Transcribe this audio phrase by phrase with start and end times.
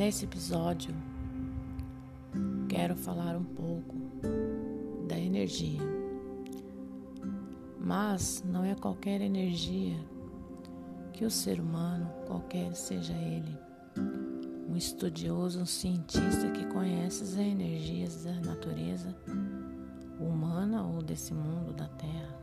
[0.00, 0.94] Nesse episódio,
[2.70, 3.96] quero falar um pouco
[5.06, 5.78] da energia.
[7.78, 9.98] Mas não é qualquer energia
[11.12, 13.54] que o ser humano, qualquer seja ele,
[14.70, 19.14] um estudioso, um cientista que conhece as energias da natureza
[20.18, 22.38] humana ou desse mundo da Terra.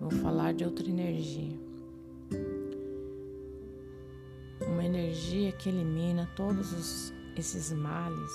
[0.00, 1.65] Vou falar de outra energia.
[4.86, 8.32] Energia que elimina todos os, esses males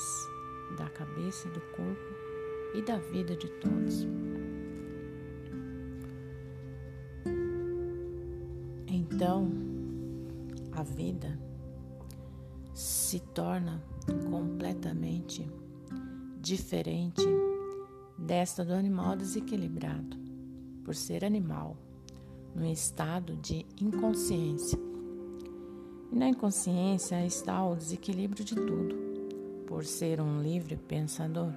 [0.77, 4.07] da cabeça, do corpo e da vida de todos.
[8.87, 9.51] Então,
[10.71, 11.39] a vida
[12.73, 13.83] se torna
[14.29, 15.47] completamente
[16.39, 17.23] diferente
[18.17, 20.17] desta do animal desequilibrado,
[20.83, 21.77] por ser animal,
[22.55, 24.90] no estado de inconsciência.
[26.11, 28.95] E na inconsciência está o desequilíbrio de tudo,
[29.65, 31.53] por ser um livre pensador.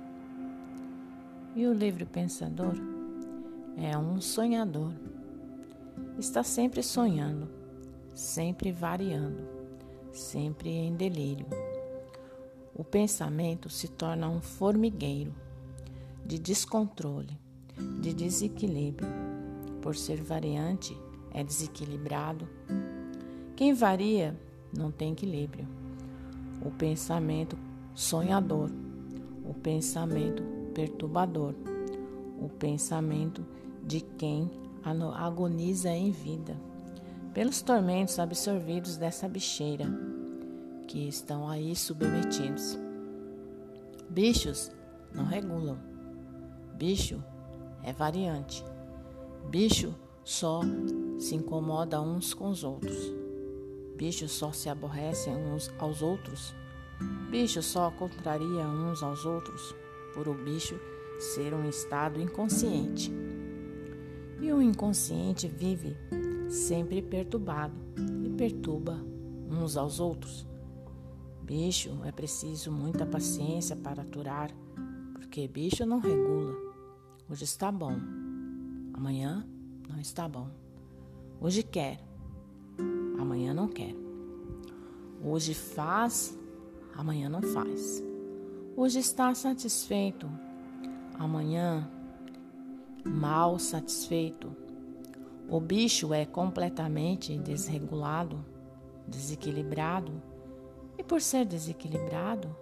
[1.56, 2.74] E o livre pensador
[3.76, 4.92] é um sonhador.
[6.18, 7.48] Está sempre sonhando,
[8.14, 9.42] sempre variando,
[10.12, 11.46] sempre em delírio.
[12.74, 15.34] O pensamento se torna um formigueiro
[16.24, 17.38] de descontrole,
[18.00, 19.08] de desequilíbrio.
[19.82, 20.96] Por ser variante,
[21.32, 22.48] é desequilibrado.
[23.56, 24.36] Quem varia
[24.76, 25.66] não tem equilíbrio.
[26.64, 27.56] O pensamento
[27.94, 28.68] sonhador,
[29.44, 30.42] o pensamento
[30.74, 31.54] perturbador,
[32.40, 33.46] o pensamento
[33.86, 34.50] de quem
[35.16, 36.56] agoniza em vida,
[37.32, 39.86] pelos tormentos absorvidos dessa bicheira
[40.88, 42.78] que estão aí submetidos.
[44.10, 44.70] Bichos
[45.14, 45.78] não regulam.
[46.76, 47.22] Bicho
[47.82, 48.64] é variante.
[49.48, 50.60] Bicho só
[51.18, 53.23] se incomoda uns com os outros.
[53.96, 56.54] Bichos só se aborrecem uns aos outros.
[57.30, 59.74] Bichos só contraria uns aos outros
[60.14, 60.78] por o bicho
[61.18, 63.12] ser um estado inconsciente.
[64.40, 65.96] E o inconsciente vive
[66.48, 67.74] sempre perturbado
[68.24, 69.00] e perturba
[69.48, 70.46] uns aos outros.
[71.42, 74.50] Bicho é preciso muita paciência para aturar,
[75.12, 76.54] porque bicho não regula.
[77.28, 77.96] Hoje está bom,
[78.92, 79.46] amanhã
[79.88, 80.48] não está bom.
[81.40, 82.00] Hoje quer,
[83.18, 83.94] amanhã não quer.
[85.22, 86.38] Hoje faz,
[86.94, 88.02] amanhã não faz.
[88.76, 90.28] Hoje está satisfeito,
[91.18, 91.88] amanhã
[93.04, 94.54] mal satisfeito.
[95.48, 98.44] O bicho é completamente desregulado,
[99.06, 100.12] desequilibrado,
[100.98, 102.54] e por ser desequilibrado,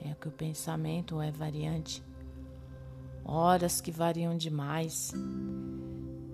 [0.00, 2.02] é que o pensamento é variante.
[3.24, 5.12] Horas que variam demais.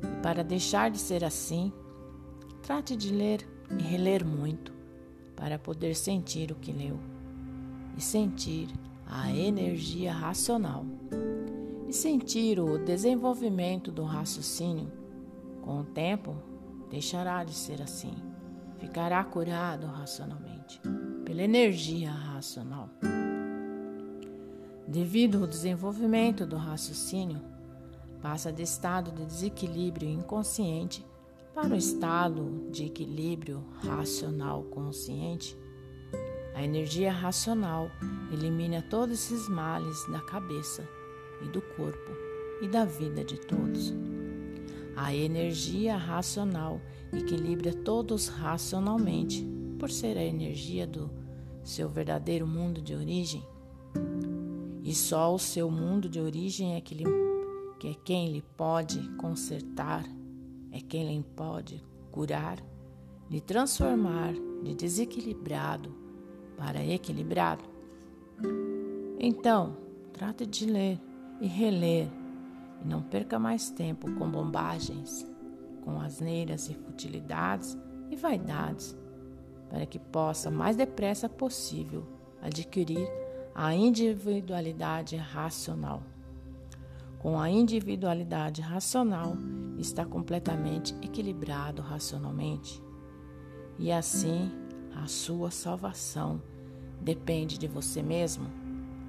[0.03, 1.73] E para deixar de ser assim,
[2.63, 3.45] Trate de ler
[3.79, 4.73] e reler muito
[5.37, 6.99] para poder sentir o que leu
[7.97, 8.69] e sentir
[9.07, 10.85] a energia racional
[11.89, 14.91] e sentir o desenvolvimento do raciocínio.
[15.61, 16.35] Com o tempo,
[16.91, 18.15] deixará de ser assim,
[18.79, 20.81] ficará curado racionalmente
[21.25, 22.89] pela energia racional.
[24.89, 27.41] Devido ao desenvolvimento do raciocínio,
[28.21, 31.05] passa de estado de desequilíbrio inconsciente
[31.55, 35.57] para o estado de equilíbrio racional consciente,
[36.55, 37.91] a energia racional
[38.33, 40.87] elimina todos esses males da cabeça
[41.43, 42.11] e do corpo
[42.63, 43.93] e da vida de todos.
[44.97, 46.81] A energia racional
[47.13, 49.47] equilibra todos racionalmente,
[49.79, 51.11] por ser a energia do
[51.65, 53.45] seu verdadeiro mundo de origem.
[54.83, 57.05] E só o seu mundo de origem é que, lhe,
[57.79, 60.05] que é quem lhe pode consertar
[60.73, 62.59] é quem lhe pode curar,
[63.31, 65.95] lhe transformar de desequilibrado
[66.57, 67.65] para equilibrado.
[69.19, 69.77] Então,
[70.13, 71.01] trate de ler
[71.41, 72.09] e reler
[72.83, 75.27] e não perca mais tempo com bombagens,
[75.85, 77.79] com asneiras e futilidades
[78.11, 78.97] e vaidades,
[79.69, 82.07] para que possa mais depressa possível
[82.41, 83.09] adquirir
[83.55, 86.03] a individualidade racional.
[87.23, 89.37] Com a individualidade racional,
[89.79, 92.83] está completamente equilibrado racionalmente.
[93.79, 94.51] E assim,
[94.97, 96.43] a sua salvação
[97.01, 98.47] depende de você mesmo.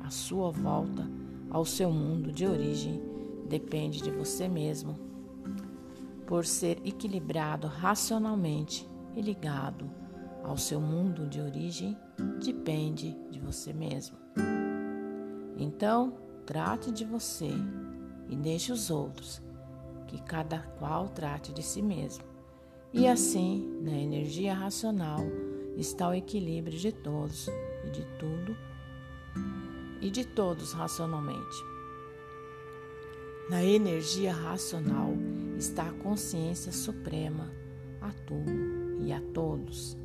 [0.03, 1.09] A sua volta
[1.49, 3.01] ao seu mundo de origem
[3.49, 4.99] depende de você mesmo.
[6.27, 9.89] Por ser equilibrado racionalmente e ligado
[10.43, 11.97] ao seu mundo de origem,
[12.45, 14.17] depende de você mesmo.
[15.57, 16.13] Então,
[16.45, 17.51] trate de você
[18.33, 19.39] e deixe os outros,
[20.07, 22.23] que cada qual trate de si mesmo.
[22.91, 25.19] E assim, na energia racional,
[25.77, 27.47] está o equilíbrio de todos
[27.85, 28.57] e de tudo
[30.01, 31.63] e de todos racionalmente.
[33.49, 35.13] Na energia racional
[35.55, 37.51] está a consciência suprema
[38.01, 39.95] a tudo e a todos.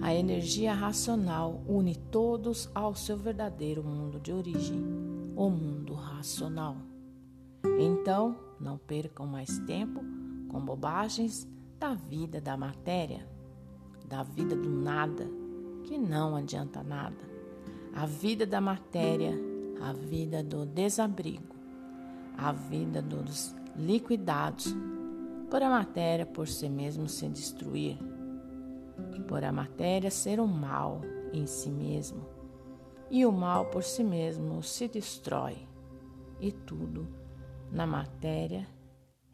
[0.00, 4.80] A energia racional une todos ao seu verdadeiro mundo de origem,
[5.34, 6.76] o mundo racional.
[7.78, 10.00] Então, não percam mais tempo
[10.48, 13.26] com bobagens da vida da matéria,
[14.06, 15.28] da vida do nada,
[15.84, 17.28] que não adianta nada.
[17.94, 19.34] A vida da matéria,
[19.80, 21.54] a vida do desabrigo,
[22.36, 24.74] a vida dos liquidados,
[25.50, 27.98] por a matéria por si mesmo se destruir
[29.28, 31.02] por a matéria ser um mal
[31.32, 32.26] em si mesmo,
[33.10, 35.56] e o mal por si mesmo se destrói,
[36.40, 37.06] e tudo
[37.70, 38.66] na matéria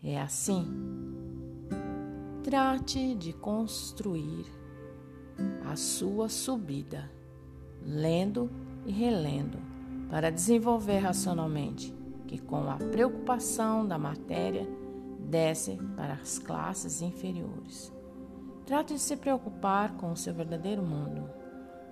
[0.02, 0.66] é assim.
[2.42, 4.44] Trate de construir
[5.64, 7.10] a sua subida,
[7.82, 8.50] lendo
[8.84, 9.58] e relendo,
[10.10, 11.94] para desenvolver racionalmente
[12.26, 14.69] que, com a preocupação da matéria,
[15.20, 17.92] desce para as classes inferiores.
[18.66, 21.28] Trate de se preocupar com o seu verdadeiro mundo,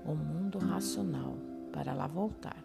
[0.04, 1.34] o mundo racional,
[1.72, 2.62] para lá voltar.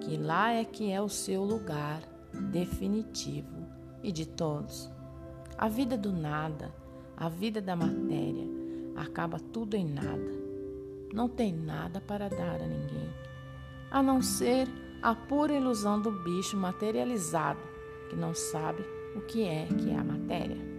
[0.00, 3.66] Que lá é que é o seu lugar definitivo
[4.02, 4.90] e de todos.
[5.56, 6.74] A vida do nada,
[7.16, 8.46] a vida da matéria,
[8.96, 10.44] acaba tudo em nada.
[11.12, 13.08] Não tem nada para dar a ninguém,
[13.90, 14.68] a não ser
[15.00, 17.60] a pura ilusão do bicho materializado
[18.10, 18.84] que não sabe
[19.14, 20.74] o que é que é a matéria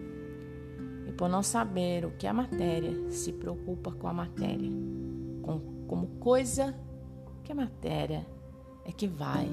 [1.17, 4.69] por não saber o que é a matéria, se preocupa com a matéria,
[5.41, 6.77] com, como coisa
[7.43, 8.25] que a matéria
[8.83, 9.47] é que vai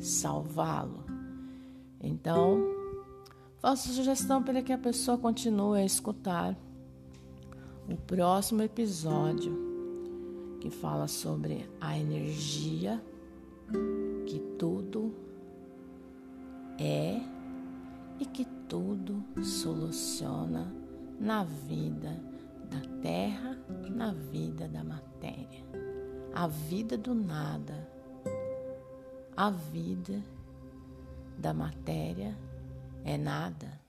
[0.00, 1.05] salvá-lo.
[2.06, 2.62] Então,
[3.58, 6.56] faço sugestão para que a pessoa continue a escutar
[7.88, 9.52] o próximo episódio
[10.60, 13.02] que fala sobre a energia
[14.24, 15.12] que tudo
[16.78, 17.20] é
[18.20, 20.72] e que tudo soluciona
[21.18, 22.20] na vida
[22.70, 23.58] da terra,
[23.90, 25.64] na vida da matéria.
[26.32, 27.88] A vida do nada,
[29.36, 30.22] a vida
[31.38, 32.36] da matéria
[33.04, 33.80] é nada.